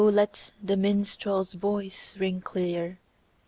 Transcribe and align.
let 0.03 0.51
the 0.63 0.75
minstrePs 0.75 1.53
voice 1.53 2.17
ring 2.17 2.41
clear. 2.41 2.97